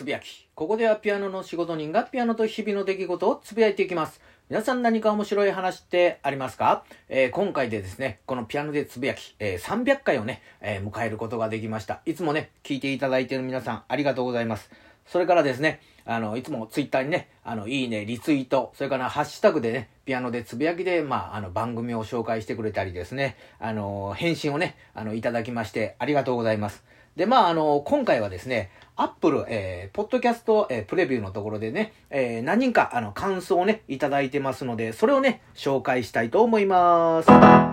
[0.00, 0.48] つぶやき。
[0.54, 4.22] ここではピアノの仕事人がピアノと日々の出来事をつぶやいていきます。
[4.48, 12.00] 皆さん何か面白い話ってありますか、えー、今回でですね、このピアノでつぶやき、えー、300回をね、えー、迎えることができました。
[12.06, 14.70] いつもね、聞いていただいている皆さんありがとうございます。
[15.04, 15.80] それからですね、
[16.10, 26.82] あの、いつもツイッターにね、あの、いいね、リツイート、それからハッシュタグでね、ピアノでつぶやきで、まあ、あの、番組を紹介してくれたりですね、あの、返信をね、あの、いただきまして、ありがとうございます。
[27.14, 37.69] で、まあ、あの、今回はですね、アップル、えー、ポッドキャスト、えー、プレビューのところでね、えー、何人か、あの、感想をね、いただいてますので、それをね、紹介したいと思います。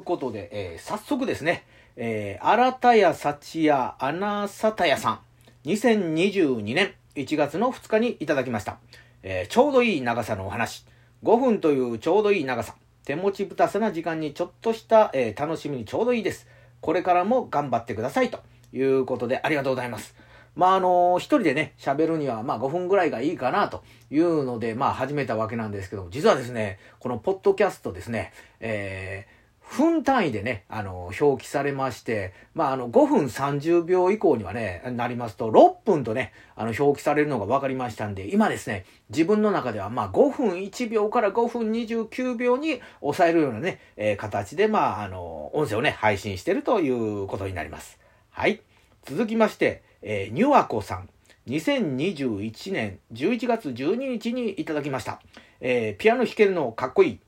[0.00, 5.20] ということで、えー、早速ですね、えー、新田屋幸屋アナサタヤさん、
[5.66, 8.78] 2022年1月の2日にいただきました。
[9.22, 10.86] えー、ちょうどいい長さのお話。
[11.22, 12.76] 5分というちょうどいい長さ。
[13.04, 16.48] 手持ちぶたさな時間にちょっとした、えー、楽しみにちょうどいいです。
[16.80, 18.40] これからも頑張ってくださいと
[18.72, 20.14] いうことでありがとうございます。
[20.56, 29.39] まあ、あの、一人でね、喋るには、まあ、5分ぐらいがいいかなというので、まあ、始めたわけなんですけど、実はですね、このポッドキャストですね、えー、
[29.70, 48.00] 分単位でね、あの、表記されまして、まあ、あの、5分30秒以降にはね、なりますと、6分とね、あの、表記されるのが分かりましたんで、今ですね、自分の中では、まあ、5分1秒から5分29秒に抑えるようなね、えー、形で、まあ、あの、音声をね、配信してるということになります。
[48.30, 48.62] はい。
[49.04, 51.08] 続きまして、えー、ニュアコさん。
[51.46, 55.20] 2021年11月12日にいただきました。
[55.60, 57.20] えー、ピアノ弾けるのかっこいい。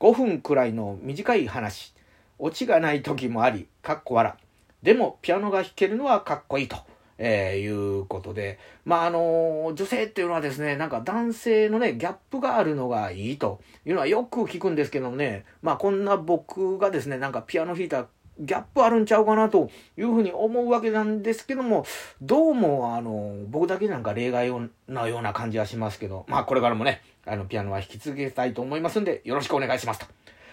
[0.00, 1.94] 5分くらいの短い話。
[2.38, 4.34] オチがない時もあり、かっこ笑。
[4.82, 6.76] でも、ピアノが弾けるのはかっこいいと。
[7.18, 18.06] えー、いうことで、まあ、あの女性っていうのはですね、なんか男性のね、ギャップがあるのがいいというのはよく聞くんですけどね、まあ、こんな僕がですね、なんかピアノ弾いた
[18.40, 21.86] ギャップあるんちゃうかなというふうに思うわけなんですけども、
[22.20, 24.50] どうも、あの、僕だけなんか例外
[24.88, 30.06] なような感じはしますけど、まあ、これからもね、あの、ピアノは弾き続けたいと思いますんで、よろしくお願いしますと、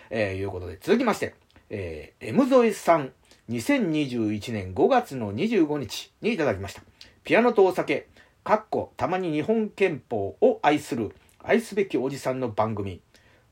[0.09, 1.35] えー、いうことで、続きまして、
[1.69, 3.11] えー、M ゾイさん、
[3.49, 6.81] 2021年5月の25日にいただきました。
[7.23, 8.07] ピアノとお酒、
[8.43, 13.01] かっこたまに日本憲法を愛する、愛すべきおじさんの番組。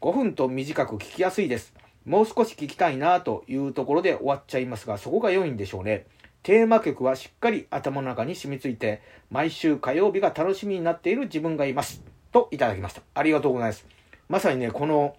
[0.02, 1.74] 5分と短く聞きやすいです。
[2.06, 6.08] もう少し聞きたいなというところで終わっちゃいますが、そこが良いんでしょうね。
[6.42, 12.02] テーマ曲はしっかり頭の中に染みついて、毎週火曜日が楽しみになっている自分がいます。
[12.32, 13.02] といただきました。
[13.14, 13.86] ありがとうございます。
[14.28, 15.16] まさにね、この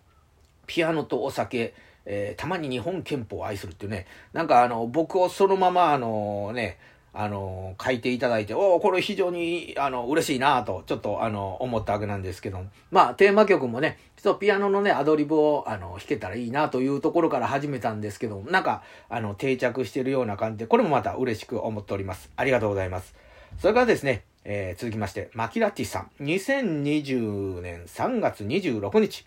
[0.66, 1.75] ピアノとお酒、
[2.06, 6.78] えー、たまに日本憲法を愛するっていうね、なんかあの、僕をそのままあのね、
[7.12, 22.31] あの、書いていただいて、おおこれ非常に、あの、嬉しいなと、ちょっと、あの、思ったわけなんですけどまあ、テーマ曲もね、ちょっとピアノのね、アドリブを、あの、弾けたらいいなというところから始めたんですけどなんか、あの、定着してるような感じで、これもまた嬉しく思っております。
[22.37, 23.16] ありがとうございます。
[23.59, 29.27] それからですね、えー、続きまして、マキラティさん、2020年3月26日、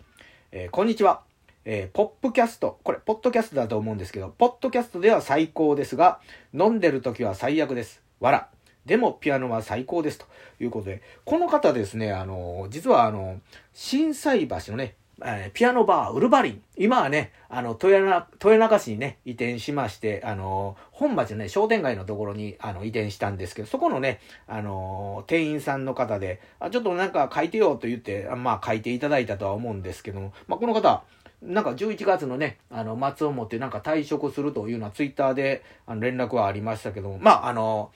[0.50, 1.22] えー、こんにちは。
[1.64, 2.78] えー、ポップキャスト。
[2.82, 6.20] これ、ポッドキャストだと思うんですけど、ポッドキャストでは最高ですが、
[6.52, 8.02] 飲んでる時は最悪です。
[8.20, 8.48] わら。
[8.86, 10.18] でも、ピアノは最高です。
[10.18, 10.26] と
[10.60, 13.40] いうことで、この方ですね、あの、実はあの、
[13.72, 16.62] 震災橋のね、えー、ピアノバー、ウルバリン。
[16.76, 18.26] 今はね、あの、豊
[18.58, 31.04] 中、市にね、移転しまして、あの、本町のね、商店街のところに、あの、移転したんですけど、そこのね、あの、店員さんの方で、あ、ちょっとなんか書いてよと言って、まあ書いていただいたとは思うんですけども、まあこの方、
[31.42, 37.92] なんか11月のね、あの、末をもってなんか退職するというのはツイッターであの連絡はありましたけども、まあ、あの、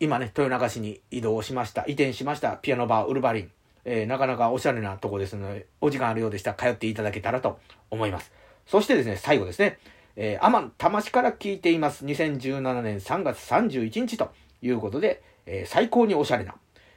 [0.00, 3.50] 今ね、豊中市に移動しました、移転しました、ピアノバーウルバリン。
[3.84, 7.58] えー、なかなかおしゃれなとこですので、お時間あるようでしたら通っていただけたらと
[7.90, 8.32] 思います。
[8.66, 9.78] そしてですね、最後ですね、
[10.16, 12.04] えー、アマン魂から聞いています。
[12.04, 16.54] 2017年3月31日ということで、えー、最高におしゃれな、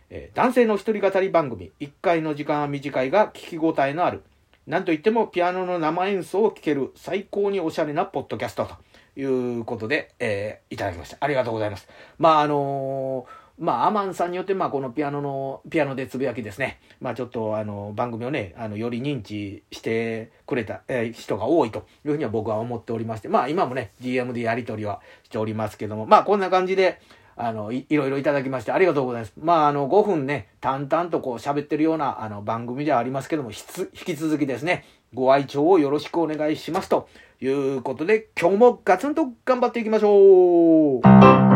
[0.09, 4.23] えー、男性の一人語り番組、1回の時間は短いが聞き応えのある、
[4.67, 11.17] なんといってもピアノの生演奏を聴ける最高におしゃれなポッドキャストということで、えー、いただきました。
[11.19, 11.87] ありがとうございます。
[12.17, 16.79] まあ、あのーまあ、アマンさんによって、まあ、このピアノの、ピアノでつぶやきですね。
[16.99, 26.99] まあ、ちょっと、あの、番組をね、あの、より認知してくれた、えー、人が多いというふうには僕は思っておりまして、まあ、今もね、DM でやり取りはしておりますけども、まあ、こんな感じで、
[27.37, 29.33] あのい、いろいろいただきましてありがとうございます。
[29.37, 37.09] まあ、あの、5分ね、淡々とこう喋ってるような、あの、番組ではありますけども、引き続きですね、ご愛聴をよろしくお願いしますと
[37.41, 41.54] いうことで、今日もガツンと頑張っていきましょう